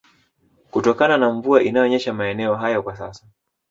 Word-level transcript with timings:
kutokana 0.71 1.17
na 1.17 1.31
mvua 1.33 1.63
inayonyesha 1.63 2.13
maeneo 2.13 2.55
hayo 2.55 2.83
kwa 2.83 2.97
sasa 2.97 3.25